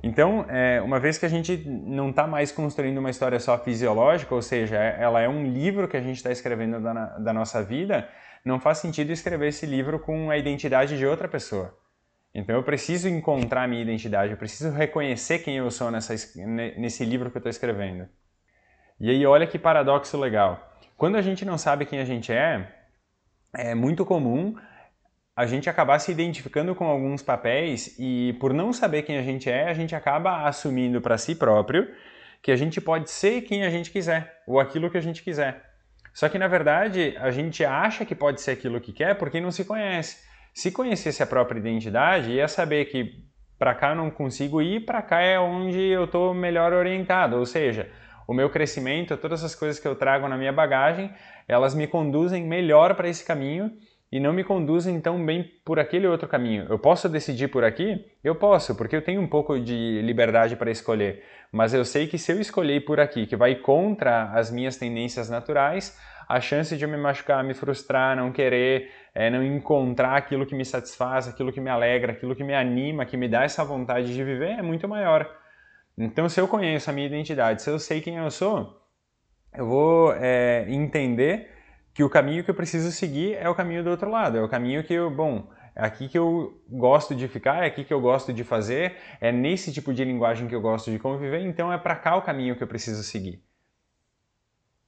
Então, 0.02 0.46
é, 0.50 0.82
uma 0.82 1.00
vez 1.00 1.18
que 1.18 1.26
a 1.26 1.30
gente 1.30 1.58
não 1.68 2.10
está 2.10 2.26
mais 2.26 2.52
construindo 2.52 3.00
uma 3.00 3.10
história 3.10 3.40
só 3.40 3.58
fisiológica, 3.58 4.34
ou 4.34 4.42
seja, 4.42 4.78
é, 4.78 4.98
ela 5.02 5.20
é 5.20 5.28
um 5.28 5.44
livro 5.44 5.88
que 5.88 5.98
a 5.98 6.02
gente 6.02 6.18
está 6.18 6.32
escrevendo 6.32 6.80
da, 6.80 7.18
da, 7.18 7.34
nossa 7.34 7.62
vida, 7.62 8.08
não 8.46 8.60
faz 8.60 8.80
sentido 8.80 9.12
escrever 9.12 9.48
esse 9.50 9.66
livro 9.66 10.00
com 10.00 10.30
a 10.30 10.38
identidade 10.38 10.98
de 10.98 11.06
outra 11.06 11.28
pessoa. 11.28 11.78
Então, 12.34 12.56
eu 12.56 12.64
preciso 12.64 13.10
encontrar 13.10 13.68
minha 13.68 13.82
identidade, 13.82 14.32
eu 14.32 14.38
preciso 14.38 14.72
reconhecer 14.72 15.40
quem 15.40 15.58
eu 15.58 15.70
sou 15.72 15.90
nessa, 15.90 16.14
nesse 16.46 17.04
livro 17.04 17.32
que 17.32 17.38
eu 17.38 17.40
estou 17.40 17.50
escrevendo. 17.50 18.08
E 19.00 19.10
aí, 19.10 19.26
olha 19.26 19.48
que 19.48 19.58
paradoxo 19.58 20.18
legal. 20.18 20.78
Quando 20.96 21.16
a 21.16 21.22
gente 21.22 21.44
não 21.44 21.58
sabe 21.58 21.86
quem 21.86 22.00
a 22.00 22.06
gente 22.06 22.32
é, 22.32 22.72
é 23.54 23.74
muito 23.74 24.06
comum 24.06 24.56
a 25.40 25.46
gente 25.46 25.70
acabar 25.70 25.98
se 26.00 26.12
identificando 26.12 26.76
com 26.76 26.86
alguns 26.86 27.22
papéis 27.24 27.96
e 27.98 28.36
por 28.42 28.54
não 28.54 28.74
saber 28.74 29.04
quem 29.04 29.18
a 29.18 29.22
gente 29.22 29.50
é, 29.50 29.70
a 29.70 29.74
gente 29.74 29.96
acaba 29.96 30.46
assumindo 30.46 31.00
para 31.00 31.18
si 31.18 31.34
próprio 31.34 31.88
que 32.42 32.52
a 32.52 32.58
gente 32.58 32.82
pode 32.82 33.10
ser 33.10 33.44
quem 33.44 33.64
a 33.64 33.70
gente 33.70 33.90
quiser 33.90 34.42
ou 34.46 34.60
aquilo 34.60 34.92
que 34.92 34.98
a 34.98 35.02
gente 35.02 35.24
quiser. 35.24 35.69
Só 36.20 36.28
que 36.28 36.38
na 36.38 36.50
verdade 36.50 37.16
a 37.18 37.32
gente 37.32 37.64
acha 37.64 38.04
que 38.04 38.14
pode 38.14 38.42
ser 38.42 38.52
aquilo 38.52 38.82
que 38.82 38.92
quer 38.92 39.16
porque 39.16 39.40
não 39.40 39.52
se 39.52 39.64
conhece. 39.64 40.18
Se 40.54 40.70
conhecesse 40.70 41.24
a 41.24 41.26
própria 41.26 41.60
identidade, 41.60 42.32
ia 42.32 42.46
saber 42.46 42.84
que 42.92 43.24
para 43.58 43.74
cá 43.74 43.96
não 43.96 44.12
consigo 44.12 44.62
ir, 44.62 44.86
para 44.86 45.02
cá 45.02 45.22
é 45.22 45.40
onde 45.40 45.80
eu 45.80 46.04
estou 46.04 46.34
melhor 46.34 46.74
orientado. 46.74 47.38
Ou 47.38 47.46
seja, 47.46 47.90
o 48.28 48.34
meu 48.34 48.50
crescimento, 48.50 49.16
todas 49.16 49.46
as 49.46 49.56
coisas 49.56 49.80
que 49.80 49.88
eu 49.88 49.96
trago 49.96 50.28
na 50.28 50.38
minha 50.38 50.52
bagagem, 50.52 51.10
elas 51.48 51.74
me 51.74 51.88
conduzem 51.88 52.46
melhor 52.46 52.96
para 52.96 53.08
esse 53.08 53.24
caminho 53.24 53.72
e 54.12 54.20
não 54.20 54.34
me 54.34 54.44
conduzem 54.44 55.00
tão 55.00 55.24
bem 55.24 55.44
por 55.64 55.80
aquele 55.80 56.08
outro 56.08 56.28
caminho. 56.28 56.66
Eu 56.68 56.80
posso 56.80 57.08
decidir 57.08 57.48
por 57.48 57.64
aqui? 57.64 58.06
Eu 58.24 58.36
posso, 58.36 58.76
porque 58.76 58.96
eu 58.96 59.04
tenho 59.04 59.22
um 59.22 59.28
pouco 59.28 59.60
de 59.60 60.02
liberdade 60.02 60.56
para 60.56 60.72
escolher. 60.72 61.24
Mas 61.52 61.74
eu 61.74 61.86
sei 61.86 62.08
que 62.08 62.18
se 62.18 62.32
eu 62.32 62.40
escolher 62.40 62.86
por 62.86 63.00
aqui, 63.00 63.28
que 63.28 63.36
vai 63.36 63.56
contra 63.56 64.32
as 64.32 64.52
minhas 64.52 64.78
tendências 64.78 65.30
naturais, 65.30 65.98
a 66.28 66.40
chance 66.40 66.76
de 66.76 66.84
eu 66.84 66.90
me 66.90 66.98
machucar, 66.98 67.44
me 67.44 67.54
frustrar, 67.54 68.16
não 68.16 68.32
querer, 68.32 68.92
é, 69.14 69.30
não 69.30 69.44
encontrar 69.44 70.16
aquilo 70.16 70.46
que 70.46 70.56
me 70.56 70.66
satisfaz, 70.66 71.28
aquilo 71.28 71.52
que 71.52 71.62
me 71.62 71.70
alegra, 71.70 72.12
aquilo 72.12 72.36
que 72.36 72.44
me 72.44 72.54
anima, 72.54 73.06
que 73.06 73.18
me 73.18 73.28
dá 73.28 73.44
essa 73.44 73.64
vontade 73.64 74.14
de 74.14 74.24
viver 74.24 74.60
é 74.60 74.62
muito 74.62 74.88
maior. 74.88 75.30
Então, 75.98 76.30
se 76.30 76.40
eu 76.40 76.48
conheço 76.48 76.90
a 76.90 76.94
minha 76.94 77.08
identidade, 77.08 77.62
se 77.62 77.70
eu 77.70 77.78
sei 77.78 78.00
quem 78.00 78.18
eu 78.18 78.32
sou, 78.32 78.80
eu 79.54 79.66
vou 79.68 80.14
é, 80.14 80.66
entender 80.70 81.59
que 81.94 82.04
o 82.04 82.10
caminho 82.10 82.44
que 82.44 82.50
eu 82.50 82.56
preciso 82.56 82.92
seguir 82.92 83.36
é 83.36 83.50
o 83.50 83.56
caminho 83.56 83.84
do 83.84 83.90
outro 83.90 84.10
lado, 84.10 84.38
é 84.38 84.42
o 84.42 84.50
caminho 84.50 84.84
que 84.84 84.94
eu, 84.94 85.10
bom, 85.10 85.50
é 85.76 85.86
aqui 85.86 86.08
que 86.08 86.18
eu 86.18 86.62
gosto 86.70 87.16
de 87.16 87.28
ficar, 87.28 87.64
é 87.64 87.68
aqui 87.68 87.84
que 87.84 87.94
eu 87.94 88.02
gosto 88.02 88.34
de 88.34 88.44
fazer, 88.44 88.96
é 89.22 89.32
nesse 89.32 89.72
tipo 89.72 89.94
de 89.94 90.04
linguagem 90.04 90.48
que 90.48 90.56
eu 90.56 90.62
gosto 90.62 90.92
de 90.92 91.00
conviver, 91.00 91.42
então 91.42 91.72
é 91.72 91.78
para 91.78 91.96
cá 91.96 92.16
o 92.16 92.22
caminho 92.22 92.56
que 92.56 92.64
eu 92.64 92.68
preciso 92.68 93.04
seguir. 93.04 93.42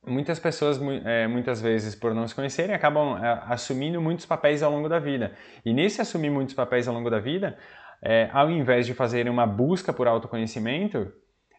Muitas 0.06 0.40
pessoas, 0.40 0.80
é, 1.06 1.28
muitas 1.28 1.62
vezes, 1.62 1.94
por 1.94 2.14
não 2.14 2.28
se 2.28 2.34
conhecerem, 2.34 2.74
acabam 2.74 3.24
é, 3.24 3.44
assumindo 3.46 4.02
muitos 4.02 4.26
papéis 4.26 4.64
ao 4.64 4.72
longo 4.72 4.90
da 4.90 4.98
vida. 4.98 5.36
E 5.64 5.72
nesse 5.74 6.02
assumir 6.02 6.32
muitos 6.32 6.56
papéis 6.56 6.88
ao 6.88 6.94
longo 6.94 7.10
da 7.10 7.20
vida, 7.20 7.56
é, 8.02 8.28
ao 8.34 8.50
invés 8.50 8.88
de 8.88 8.96
fazerem 8.96 9.32
uma 9.32 9.46
busca 9.46 9.94
por 9.94 10.08
autoconhecimento, 10.08 11.14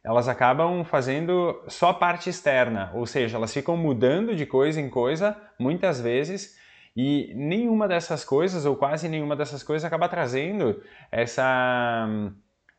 elas 0.04 0.28
acabam 0.28 0.84
fazendo 0.84 1.62
só 1.68 1.90
a 1.90 1.94
parte 1.94 2.28
externa, 2.28 2.90
ou 2.94 3.06
seja, 3.06 3.36
elas 3.36 3.52
ficam 3.52 3.76
mudando 3.76 4.34
de 4.34 4.44
coisa 4.44 4.80
em 4.80 4.90
coisa 4.90 5.36
muitas 5.58 6.00
vezes 6.00 6.56
e 6.96 7.32
nenhuma 7.34 7.88
dessas 7.88 8.24
coisas, 8.24 8.66
ou 8.66 8.76
quase 8.76 9.08
nenhuma 9.08 9.34
dessas 9.34 9.62
coisas, 9.62 9.84
acaba 9.84 10.08
trazendo 10.08 10.82
essa, 11.10 12.06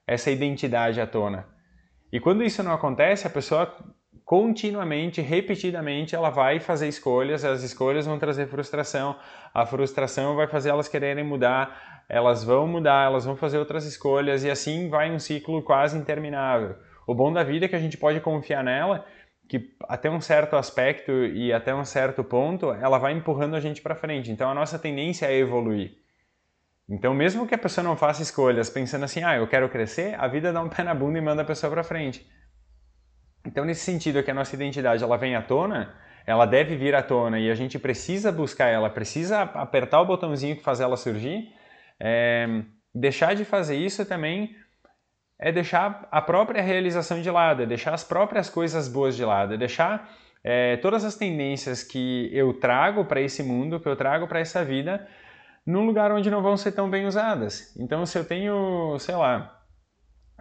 essa 0.06 0.30
identidade 0.30 1.02
à 1.02 1.08
tona. 1.08 1.48
E 2.12 2.20
quando 2.20 2.44
isso 2.44 2.62
não 2.62 2.74
acontece, 2.74 3.26
a 3.26 3.30
pessoa 3.30 3.76
continuamente, 4.24 5.20
repetidamente, 5.20 6.16
ela 6.16 6.30
vai 6.30 6.60
fazer 6.60 6.88
escolhas, 6.88 7.44
as 7.44 7.64
escolhas 7.64 8.06
vão 8.06 8.20
trazer 8.20 8.48
frustração, 8.48 9.16
a 9.54 9.66
frustração 9.66 10.36
vai 10.36 10.48
fazer 10.48 10.70
elas 10.70 10.88
quererem 10.88 11.24
mudar, 11.24 12.06
elas 12.08 12.44
vão 12.44 12.68
mudar, 12.68 13.08
elas 13.08 13.26
vão 13.26 13.36
fazer 13.36 13.58
outras 13.58 13.86
escolhas 13.86 14.44
e 14.44 14.52
assim 14.52 14.90
vai 14.90 15.12
um 15.12 15.20
ciclo 15.20 15.62
quase 15.64 15.98
interminável. 15.98 16.76
O 17.06 17.14
bom 17.14 17.32
da 17.32 17.44
vida 17.44 17.66
é 17.66 17.70
que 17.70 17.76
a 17.76 17.80
gente 17.80 17.98
pode 17.98 18.20
confiar 18.20 18.64
nela, 18.64 19.06
que 19.48 19.76
até 19.88 20.10
um 20.10 20.22
certo 20.22 20.56
aspecto 20.56 21.12
e 21.12 21.52
até 21.52 21.76
um 21.76 21.84
certo 21.84 22.24
ponto, 22.24 22.72
ela 22.72 22.98
vai 22.98 23.14
empurrando 23.14 23.56
a 23.56 23.60
gente 23.60 23.82
para 23.82 23.96
frente. 23.96 24.32
Então 24.32 24.50
a 24.50 24.54
nossa 24.54 24.80
tendência 24.80 25.26
é 25.26 25.36
evoluir. 25.36 25.98
Então, 26.90 27.14
mesmo 27.14 27.48
que 27.48 27.56
a 27.56 27.58
pessoa 27.58 27.84
não 27.84 27.96
faça 27.96 28.22
escolhas 28.22 28.70
pensando 28.70 29.06
assim, 29.06 29.24
ah, 29.24 29.38
eu 29.38 29.48
quero 29.48 29.70
crescer, 29.70 30.20
a 30.20 30.28
vida 30.28 30.52
dá 30.52 30.62
um 30.62 30.70
pé 30.70 30.84
na 30.84 30.94
bunda 30.94 31.18
e 31.18 31.22
manda 31.22 31.42
a 31.42 31.46
pessoa 31.46 31.72
para 31.72 31.84
frente. 31.84 32.30
Então, 33.46 33.64
nesse 33.64 33.82
sentido 33.82 34.20
é 34.20 34.24
que 34.24 34.32
a 34.32 34.34
nossa 34.34 34.56
identidade 34.56 35.04
ela 35.04 35.18
vem 35.18 35.36
à 35.36 35.42
tona, 35.42 35.96
ela 36.26 36.46
deve 36.46 36.76
vir 36.76 36.94
à 36.96 37.02
tona 37.02 37.40
e 37.40 37.50
a 37.50 37.56
gente 37.56 37.80
precisa 37.80 38.32
buscar 38.32 38.68
ela, 38.68 38.90
precisa 38.90 39.42
apertar 39.42 40.02
o 40.02 40.06
botãozinho 40.06 40.56
que 40.56 40.64
faz 40.64 40.80
ela 40.80 40.98
surgir. 40.98 41.54
É, 42.00 42.48
deixar 42.94 43.34
de 43.34 43.46
fazer 43.46 43.76
isso 43.76 44.06
também 44.06 44.56
é 45.44 45.52
deixar 45.52 46.08
a 46.10 46.22
própria 46.22 46.62
realização 46.62 47.22
de 47.22 47.30
lado, 47.30 47.64
é 47.64 47.66
deixar 47.66 47.94
as 47.94 48.02
próprias 48.02 48.50
coisas 48.50 48.88
boas 48.88 49.14
de 49.14 49.26
lado, 49.26 49.54
é 49.54 49.58
deixar 49.58 50.10
é, 50.42 50.78
todas 50.78 51.04
as 51.04 51.16
tendências 51.16 51.84
que 51.84 52.30
eu 52.32 52.54
trago 52.54 53.04
para 53.04 53.20
esse 53.20 53.44
mundo, 53.44 53.78
que 53.78 53.90
eu 53.90 53.96
trago 53.98 54.26
para 54.26 54.40
essa 54.40 54.64
vida, 54.64 55.06
num 55.66 55.86
lugar 55.86 56.14
onde 56.14 56.32
não 56.32 56.42
vão 56.42 56.56
ser 56.56 56.72
tão 56.72 56.90
bem 56.90 57.06
usadas. 57.06 57.76
Então, 57.78 58.06
se 58.06 58.18
eu 58.18 58.24
tenho, 58.24 58.98
sei 59.00 59.16
lá, 59.16 59.62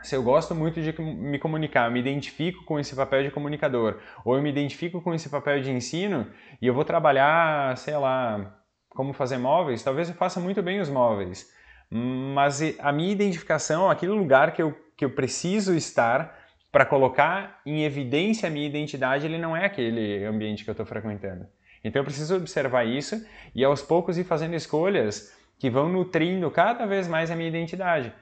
se 0.03 0.15
eu 0.15 0.23
gosto 0.23 0.55
muito 0.55 0.81
de 0.81 0.93
me 1.03 1.39
comunicar, 1.41 1.91
me 1.91 1.99
identifico 1.99 2.65
com 2.65 2.79
esse 2.79 2.95
papel 2.95 3.25
de 3.25 3.31
comunicador, 3.33 3.99
ou 4.25 4.37
eu 4.37 4.43
me 4.43 4.51
identifico 4.51 5.03
com 5.03 5.13
esse 5.13 5.29
papel 5.29 5.61
de 5.61 5.73
ensino 5.73 6.29
e 6.61 6.67
eu 6.69 6.75
vou 6.75 6.85
trabalhar, 6.85 7.77
sei 7.77 7.97
lá, 7.97 8.57
como 8.89 9.13
fazer 9.13 9.39
móveis, 9.39 9.83
talvez 9.83 10.09
eu 10.09 10.15
faça 10.15 10.39
muito 10.39 10.63
bem 10.63 10.81
os 10.81 10.89
móveis. 10.89 11.51
Mas 11.95 12.63
a 12.79 12.91
minha 12.91 13.13
identificação, 13.13 13.91
aquele 13.91 14.13
lugar 14.13 14.53
que 14.53 14.63
eu, 14.63 14.75
que 14.97 15.05
eu 15.05 15.11
preciso 15.11 15.75
estar 15.75 16.39
para 16.71 16.87
colocar 16.87 17.61
em 17.67 17.85
evidência 17.85 18.49
a 18.49 18.51
minha 18.51 18.67
identidade, 18.67 19.27
ele 19.27 19.39
não 19.39 19.57
é 19.57 19.67
aquele 19.67 20.25
ambiente 20.25 20.65
que 20.65 20.71
eu 20.71 20.73
estou 20.73 20.87
frequentando. 20.87 21.47
Então 21.85 22.01
eu 22.01 22.05
preciso 22.05 22.37
observar 22.37 22.85
isso 22.85 23.25
e 23.55 23.65
aos 23.65 23.83
poucos 23.83 24.17
ir 24.17 24.25
fazendo 24.25 24.55
escolhas 24.55 25.37
que 25.59 25.69
vão 25.69 25.89
nutrindo 25.89 26.51
cada 26.51 26.87
vez 26.87 27.07
mais 27.07 27.31
a 27.31 27.37
minha 27.37 27.49
identidade. 27.49 28.13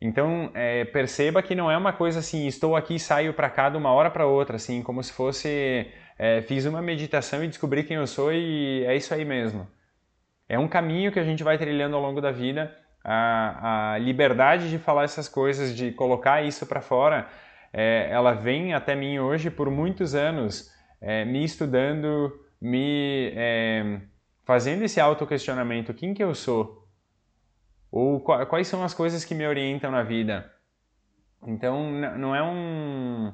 Então, 0.00 0.50
é, 0.54 0.84
perceba 0.84 1.42
que 1.42 1.54
não 1.54 1.70
é 1.70 1.76
uma 1.78 1.92
coisa 1.92 2.18
assim, 2.18 2.46
estou 2.46 2.76
aqui 2.76 2.96
e 2.96 3.00
saio 3.00 3.32
para 3.32 3.48
cá 3.48 3.70
de 3.70 3.76
uma 3.76 3.90
hora 3.90 4.10
para 4.10 4.26
outra, 4.26 4.56
assim, 4.56 4.82
como 4.82 5.02
se 5.02 5.12
fosse, 5.12 5.90
é, 6.18 6.42
fiz 6.42 6.66
uma 6.66 6.82
meditação 6.82 7.42
e 7.42 7.48
descobri 7.48 7.84
quem 7.84 7.96
eu 7.96 8.06
sou 8.06 8.30
e 8.32 8.84
é 8.84 8.94
isso 8.94 9.14
aí 9.14 9.24
mesmo. 9.24 9.66
É 10.46 10.58
um 10.58 10.68
caminho 10.68 11.10
que 11.10 11.18
a 11.18 11.24
gente 11.24 11.42
vai 11.42 11.56
trilhando 11.56 11.96
ao 11.96 12.02
longo 12.02 12.20
da 12.20 12.30
vida. 12.30 12.76
A, 13.04 13.92
a 13.92 13.98
liberdade 13.98 14.70
de 14.70 14.78
falar 14.78 15.04
essas 15.04 15.28
coisas, 15.28 15.76
de 15.76 15.92
colocar 15.92 16.42
isso 16.42 16.66
para 16.66 16.80
fora, 16.80 17.28
é, 17.72 18.08
ela 18.10 18.32
vem 18.32 18.72
até 18.72 18.94
mim 18.96 19.18
hoje 19.18 19.50
por 19.50 19.70
muitos 19.70 20.14
anos, 20.14 20.72
é, 21.00 21.24
me 21.24 21.44
estudando, 21.44 22.40
me 22.60 23.30
é, 23.36 24.00
fazendo 24.44 24.82
esse 24.82 25.00
autoquestionamento, 25.00 25.92
quem 25.92 26.14
que 26.14 26.24
eu 26.24 26.34
sou? 26.34 26.88
Ou 27.90 28.20
quais 28.20 28.66
são 28.66 28.82
as 28.82 28.94
coisas 28.94 29.24
que 29.24 29.34
me 29.34 29.46
orientam 29.46 29.90
na 29.90 30.02
vida? 30.02 30.50
Então, 31.46 31.92
não 31.92 32.34
é 32.34 32.42
um, 32.42 33.32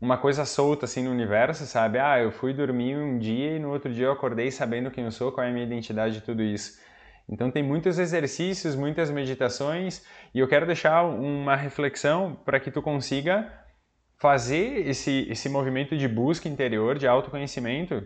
uma 0.00 0.16
coisa 0.16 0.44
solta 0.44 0.84
assim 0.84 1.02
no 1.02 1.10
universo, 1.10 1.66
sabe? 1.66 1.98
Ah, 1.98 2.20
eu 2.20 2.30
fui 2.30 2.52
dormir 2.52 2.96
um 2.96 3.18
dia 3.18 3.56
e 3.56 3.58
no 3.58 3.70
outro 3.70 3.92
dia 3.92 4.06
eu 4.06 4.12
acordei 4.12 4.50
sabendo 4.50 4.90
quem 4.90 5.04
eu 5.04 5.10
sou, 5.10 5.32
qual 5.32 5.46
é 5.46 5.50
a 5.50 5.52
minha 5.52 5.64
identidade 5.64 6.18
e 6.18 6.20
tudo 6.20 6.42
isso. 6.42 6.78
Então, 7.30 7.50
tem 7.50 7.62
muitos 7.62 7.98
exercícios, 7.98 8.74
muitas 8.74 9.10
meditações 9.10 10.04
e 10.34 10.40
eu 10.40 10.48
quero 10.48 10.66
deixar 10.66 11.04
uma 11.04 11.54
reflexão 11.54 12.34
para 12.44 12.58
que 12.58 12.70
tu 12.70 12.82
consiga 12.82 13.52
fazer 14.18 14.86
esse, 14.88 15.26
esse 15.30 15.48
movimento 15.48 15.96
de 15.96 16.08
busca 16.08 16.48
interior, 16.48 16.98
de 16.98 17.06
autoconhecimento, 17.06 18.04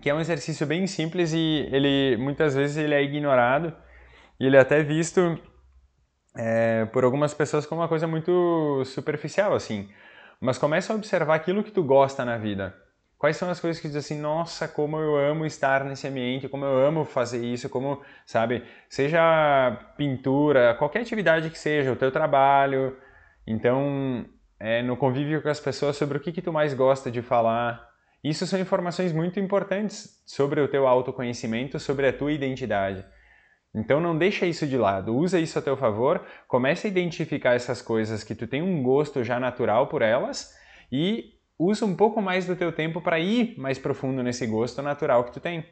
que 0.00 0.08
é 0.08 0.14
um 0.14 0.20
exercício 0.20 0.66
bem 0.66 0.86
simples 0.86 1.32
e 1.32 1.68
ele 1.70 2.16
muitas 2.16 2.54
vezes 2.54 2.76
ele 2.78 2.94
é 2.94 3.02
ignorado 3.02 3.76
e 4.40 4.46
ele 4.46 4.56
é 4.56 4.60
até 4.60 4.82
visto 4.82 5.38
é, 6.36 6.86
por 6.86 7.04
algumas 7.04 7.32
pessoas 7.34 7.66
como 7.66 7.82
uma 7.82 7.88
coisa 7.88 8.06
muito 8.06 8.82
superficial, 8.86 9.54
assim. 9.54 9.88
Mas 10.40 10.58
começa 10.58 10.92
a 10.92 10.96
observar 10.96 11.34
aquilo 11.34 11.62
que 11.62 11.70
tu 11.70 11.82
gosta 11.82 12.24
na 12.24 12.36
vida. 12.36 12.74
Quais 13.18 13.36
são 13.36 13.48
as 13.48 13.60
coisas 13.60 13.80
que 13.80 13.88
diz 13.88 13.96
assim, 13.96 14.20
nossa, 14.20 14.68
como 14.68 14.98
eu 14.98 15.16
amo 15.16 15.46
estar 15.46 15.84
nesse 15.84 16.06
ambiente, 16.06 16.48
como 16.48 16.64
eu 16.64 16.76
amo 16.86 17.04
fazer 17.04 17.44
isso, 17.44 17.68
como, 17.70 18.02
sabe, 18.26 18.64
seja 18.88 19.94
pintura, 19.96 20.74
qualquer 20.74 21.00
atividade 21.00 21.48
que 21.48 21.58
seja, 21.58 21.92
o 21.92 21.96
teu 21.96 22.10
trabalho. 22.10 22.96
Então, 23.46 24.26
é, 24.58 24.82
no 24.82 24.96
convívio 24.96 25.42
com 25.42 25.48
as 25.48 25.60
pessoas, 25.60 25.96
sobre 25.96 26.18
o 26.18 26.20
que, 26.20 26.32
que 26.32 26.42
tu 26.42 26.52
mais 26.52 26.74
gosta 26.74 27.10
de 27.10 27.22
falar. 27.22 27.88
Isso 28.22 28.46
são 28.46 28.58
informações 28.58 29.12
muito 29.12 29.38
importantes 29.38 30.22
sobre 30.26 30.60
o 30.60 30.68
teu 30.68 30.86
autoconhecimento, 30.86 31.78
sobre 31.78 32.08
a 32.08 32.12
tua 32.12 32.32
identidade. 32.32 33.04
Então 33.74 34.00
não 34.00 34.16
deixa 34.16 34.46
isso 34.46 34.66
de 34.66 34.78
lado, 34.78 35.14
usa 35.14 35.40
isso 35.40 35.58
a 35.58 35.62
teu 35.62 35.76
favor, 35.76 36.24
comece 36.46 36.86
a 36.86 36.90
identificar 36.90 37.54
essas 37.54 37.82
coisas 37.82 38.22
que 38.22 38.34
tu 38.34 38.46
tem 38.46 38.62
um 38.62 38.82
gosto 38.82 39.24
já 39.24 39.40
natural 39.40 39.88
por 39.88 40.00
elas 40.00 40.54
e 40.92 41.33
usa 41.58 41.84
um 41.84 41.94
pouco 41.94 42.20
mais 42.20 42.46
do 42.46 42.56
teu 42.56 42.72
tempo 42.72 43.00
para 43.00 43.18
ir 43.18 43.58
mais 43.58 43.78
profundo 43.78 44.22
nesse 44.22 44.46
gosto 44.46 44.82
natural 44.82 45.24
que 45.24 45.32
tu 45.32 45.40
tem. 45.40 45.64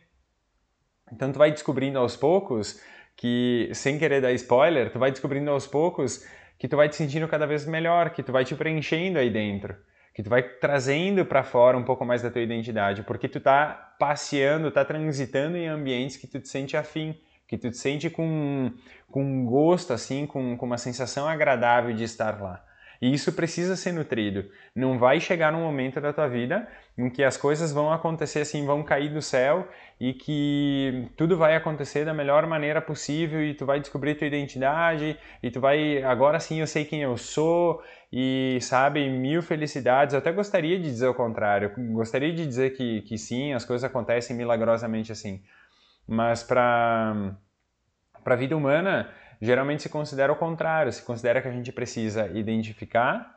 Então 1.13 1.33
tu 1.33 1.39
vai 1.39 1.51
descobrindo 1.51 1.99
aos 1.99 2.17
poucos 2.17 2.81
que, 3.17 3.69
sem 3.73 3.99
querer 3.99 4.21
dar 4.21 4.33
spoiler, 4.33 4.91
tu 4.91 4.99
vai 4.99 5.11
descobrindo 5.11 5.51
aos 5.51 5.67
poucos 5.67 6.27
que 6.59 6.69
tu 6.69 6.77
vai 6.77 6.89
te 6.89 6.97
sentindo 6.97 7.29
cada 7.29 7.47
vez 7.47 7.67
melhor, 7.67 8.11
que 8.11 8.23
tu 8.23 8.33
vai 8.33 8.45
te 8.45 8.55
preenchendo 8.55 9.19
aí 9.19 9.31
dentro, 9.31 9.77
que 10.15 10.23
tu 10.23 10.31
vai 10.31 10.43
trazendo 10.43 11.27
para 11.27 11.43
fora 11.43 11.77
um 11.77 11.85
pouco 11.85 12.05
mais 12.05 12.23
da 12.23 12.31
tua 12.31 12.41
identidade, 12.41 13.03
porque 13.03 13.29
tu 13.29 13.41
tá 13.41 13.95
passeando, 13.99 14.71
tá 14.71 14.85
transitando 14.85 15.57
em 15.57 15.67
ambientes 15.67 16.17
que 16.17 16.27
tu 16.27 16.41
te 16.41 16.49
sente 16.49 16.77
afim 16.77 17.19
que 17.53 17.59
tu 17.59 17.71
te 17.71 17.77
sente 17.77 18.09
com, 18.09 18.73
com 19.11 19.45
gosto, 19.45 19.93
assim, 19.93 20.25
com, 20.27 20.57
com 20.57 20.65
uma 20.65 20.79
sensação 20.79 21.29
agradável 21.29 21.95
de 21.95 22.03
estar 22.03 22.41
lá. 22.41 22.65
E 23.03 23.13
isso 23.13 23.33
precisa 23.33 23.75
ser 23.75 23.91
nutrido. 23.91 24.49
Não 24.77 24.97
vai 24.97 25.19
chegar 25.19 25.51
num 25.51 25.63
momento 25.63 26.01
da 26.01 26.13
tua 26.13 26.29
vida 26.29 26.69
em 26.97 27.11
que 27.11 27.25
as 27.25 27.37
coisas 27.37 27.73
vão 27.73 27.93
acontecer 27.93 28.43
assim, 28.43 28.65
vão 28.65 28.85
cair 28.85 29.13
do 29.13 29.21
céu 29.21 29.67
e 29.99 30.15
que 30.15 31.09
tudo 31.17 31.37
vai 31.37 31.57
acontecer 31.57 32.05
da 32.05 32.15
melhor 32.15 32.47
maneira 32.47 32.81
possível 32.81 33.43
e 33.43 33.55
tu 33.55 33.67
vai 33.67 33.81
descobrir 33.81 34.15
tua 34.15 34.29
identidade 34.29 35.19
e 35.43 35.51
tu 35.51 35.59
vai, 35.59 36.01
agora 36.05 36.39
sim 36.39 36.61
eu 36.61 36.67
sei 36.67 36.85
quem 36.85 37.03
eu 37.03 37.17
sou 37.17 37.83
e 38.13 38.59
sabe, 38.61 39.11
mil 39.11 39.43
felicidades. 39.43 40.15
Eu 40.15 40.21
até 40.21 40.31
gostaria 40.31 40.79
de 40.79 40.85
dizer 40.85 41.09
o 41.09 41.15
contrário. 41.15 41.73
gostaria 41.93 42.33
de 42.33 42.47
dizer 42.47 42.77
que, 42.77 43.03
que 43.03 43.19
sim, 43.19 43.53
as 43.53 43.65
coisas 43.65 43.83
acontecem 43.83 44.37
milagrosamente 44.37 45.11
assim. 45.11 45.43
Mas 46.07 46.45
para 46.45 47.35
a 48.25 48.37
vida 48.37 48.57
humana, 48.57 49.11
geralmente 49.43 49.83
se 49.83 49.89
considera 49.89 50.33
o 50.33 50.37
contrário, 50.37 50.93
se 50.93 51.03
considera 51.03 51.43
que 51.43 51.49
a 51.49 51.53
gente 51.53 51.73
precisa 51.73 52.29
identificar 52.29 53.37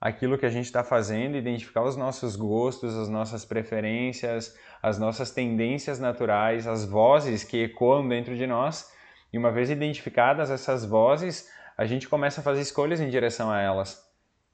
aquilo 0.00 0.38
que 0.38 0.46
a 0.46 0.50
gente 0.50 0.66
está 0.66 0.84
fazendo, 0.84 1.36
identificar 1.36 1.82
os 1.82 1.96
nossos 1.96 2.36
gostos, 2.36 2.96
as 2.96 3.08
nossas 3.08 3.44
preferências, 3.44 4.56
as 4.80 4.96
nossas 4.96 5.32
tendências 5.32 5.98
naturais, 5.98 6.68
as 6.68 6.84
vozes 6.84 7.42
que 7.42 7.64
ecoam 7.64 8.06
dentro 8.06 8.36
de 8.36 8.46
nós. 8.46 8.92
E 9.32 9.38
uma 9.38 9.50
vez 9.50 9.70
identificadas 9.70 10.52
essas 10.52 10.84
vozes, 10.84 11.50
a 11.76 11.84
gente 11.84 12.08
começa 12.08 12.40
a 12.40 12.44
fazer 12.44 12.60
escolhas 12.60 13.00
em 13.00 13.08
direção 13.08 13.50
a 13.50 13.60
elas. 13.60 14.00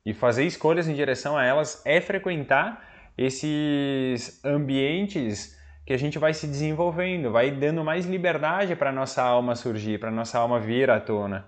E 0.06 0.14
fazer 0.14 0.46
escolhas 0.46 0.88
em 0.88 0.94
direção 0.94 1.36
a 1.36 1.44
elas 1.44 1.82
é 1.84 2.00
frequentar 2.00 2.82
esses 3.18 4.42
ambientes 4.42 5.59
que 5.90 5.94
a 5.94 5.98
gente 5.98 6.20
vai 6.20 6.32
se 6.32 6.46
desenvolvendo, 6.46 7.32
vai 7.32 7.50
dando 7.50 7.82
mais 7.82 8.06
liberdade 8.06 8.76
para 8.76 8.92
nossa 8.92 9.24
alma 9.24 9.56
surgir, 9.56 9.98
para 9.98 10.08
nossa 10.08 10.38
alma 10.38 10.60
vir 10.60 10.88
à 10.88 11.00
tona. 11.00 11.46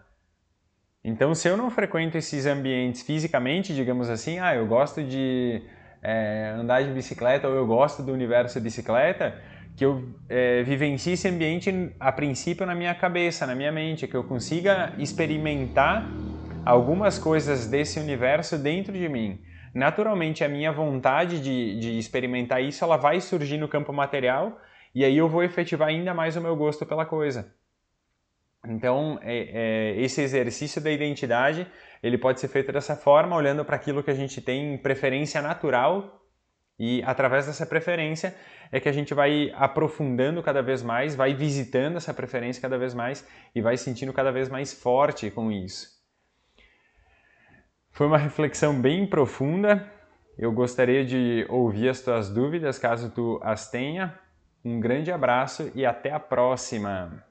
Então, 1.05 1.33
se 1.33 1.47
eu 1.47 1.57
não 1.57 1.71
frequento 1.71 2.19
esses 2.19 2.45
ambientes 2.45 3.03
fisicamente, 3.03 3.73
digamos 3.73 4.11
assim, 4.11 4.41
ah, 4.41 4.53
eu 4.53 4.67
gosto 4.67 5.01
de 5.01 5.63
é, 6.03 6.57
andar 6.59 6.83
de 6.83 6.91
bicicleta 6.91 7.47
ou 7.47 7.55
eu 7.55 7.65
gosto 7.65 8.03
do 8.03 8.13
universo 8.13 8.61
bicicleta, 8.61 9.41
que 9.77 9.85
eu 9.85 10.09
é, 10.29 10.65
vivencie 10.65 11.13
esse 11.13 11.29
ambiente 11.29 11.95
a 12.01 12.11
princípio 12.11 12.67
na 12.67 12.75
minha 12.75 12.97
cabeça, 12.97 13.47
na 13.47 13.55
minha 13.55 13.71
mente, 13.71 14.09
que 14.09 14.17
eu 14.17 14.25
consiga 14.25 14.93
experimentar 14.99 16.05
algumas 16.67 17.17
coisas 17.17 17.69
desse 17.69 18.01
universo 18.01 18.59
dentro 18.59 18.93
de 18.93 19.09
mim 19.09 19.39
naturalmente 19.75 20.45
a 20.45 20.49
minha 20.49 20.73
vontade 20.73 21.41
de, 21.41 21.79
de 21.79 21.99
experimentar 21.99 22.63
isso 22.63 22.85
ela 22.85 22.97
vai 22.97 23.21
surgir 23.21 23.59
no 23.59 23.69
campo 23.69 23.93
material 23.93 24.61
e 24.95 25.05
aí 25.05 25.17
eu 25.17 25.29
vou 25.29 25.43
efetivar 25.43 25.89
ainda 25.89 26.13
mais 26.13 26.37
o 26.37 26.41
meu 26.41 26.55
gosto 26.55 26.85
pela 26.85 27.07
coisa. 27.07 27.55
Então, 28.65 29.19
é, 29.23 29.95
é, 29.97 30.01
esse 30.01 30.21
exercício 30.21 30.81
da 30.81 30.91
identidade 30.91 31.67
ele 32.03 32.19
pode 32.19 32.41
ser 32.41 32.49
feito 32.49 32.73
dessa 32.73 32.97
forma, 32.97 33.37
olhando 33.37 33.65
para 33.65 33.77
aquilo 33.77 34.03
que 34.03 34.11
a 34.11 34.15
gente 34.15 34.41
tem 34.41 34.77
preferência 34.77 35.41
natural 35.41 36.21
e 36.79 37.03
através 37.05 37.47
dessa 37.47 37.65
preferência 37.65 38.35
é 38.71 38.81
que 38.81 38.89
a 38.89 38.93
gente 38.93 39.15
vai 39.15 39.53
aprofundando 39.55 40.43
cada 40.43 40.63
vez 40.63 40.83
mais, 40.83 41.15
vai 41.15 41.35
visitando 41.35 41.97
essa 41.97 42.13
preferência 42.13 42.61
cada 42.61 42.79
vez 42.79 42.95
mais 42.95 43.27
e 43.55 43.61
vai 43.61 43.77
sentindo 43.77 44.13
cada 44.13 44.33
vez 44.33 44.49
mais 44.49 44.73
forte 44.73 45.31
com 45.31 45.53
isso. 45.53 46.02
Foi 47.93 48.07
uma 48.07 48.17
reflexão 48.17 48.81
bem 48.81 49.07
profunda. 49.07 49.87
Eu 50.39 50.51
gostaria 50.51 51.05
de 51.05 51.47
ouvir 51.51 51.91
as 51.91 52.01
tuas 52.01 52.31
dúvidas, 52.31 52.79
caso 52.79 53.11
tu 53.11 53.39
as 53.43 53.71
tenha. 53.71 54.19
Um 54.65 54.81
grande 54.81 55.13
abraço 55.13 55.71
e 55.75 55.85
até 55.85 56.11
a 56.11 56.19
próxima! 56.19 57.13